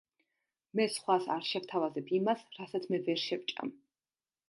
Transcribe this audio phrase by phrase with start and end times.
[0.79, 3.75] მე სხვას არ შევთავაზებ იმას, რასაც მე ვერ შევჭამ.